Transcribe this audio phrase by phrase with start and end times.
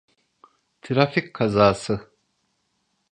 [0.81, 2.11] Trafik kazası.